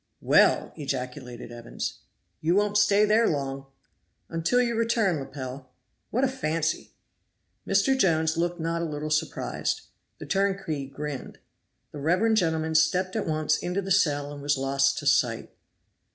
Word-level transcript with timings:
"Well!" 0.21 0.73
ejaculated 0.75 1.51
Evans. 1.51 1.99
"You 2.39 2.55
won't 2.55 2.75
stay 2.75 3.05
there 3.05 3.27
long." 3.27 3.67
"Until 4.29 4.59
you 4.59 4.73
return, 4.73 5.19
Lepel." 5.19 5.69
"What 6.09 6.23
a 6.23 6.27
fancy!" 6.27 6.95
Mr. 7.67 7.95
Jones 7.95 8.35
looked 8.35 8.59
not 8.59 8.81
a 8.81 8.85
little 8.85 9.11
surprised. 9.11 9.81
The 10.17 10.25
turnkey 10.25 10.87
grinned. 10.87 11.37
The 11.91 11.99
reverend 11.99 12.37
gentleman 12.37 12.73
stepped 12.73 13.15
at 13.15 13.27
once 13.27 13.59
into 13.59 13.83
the 13.83 13.91
cell 13.91 14.33
and 14.33 14.41
was 14.41 14.57
lost 14.57 14.97
to 14.97 15.05
sight. 15.05 15.51